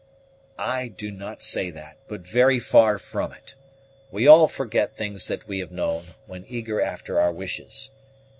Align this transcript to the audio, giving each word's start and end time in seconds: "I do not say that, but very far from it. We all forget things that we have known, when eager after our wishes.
"I 0.57 0.87
do 0.87 1.11
not 1.11 1.43
say 1.43 1.69
that, 1.69 1.99
but 2.07 2.21
very 2.21 2.59
far 2.59 2.97
from 2.97 3.31
it. 3.33 3.53
We 4.09 4.25
all 4.25 4.47
forget 4.47 4.97
things 4.97 5.27
that 5.27 5.47
we 5.47 5.59
have 5.59 5.69
known, 5.71 6.05
when 6.25 6.43
eager 6.47 6.81
after 6.81 7.19
our 7.19 7.31
wishes. 7.31 7.91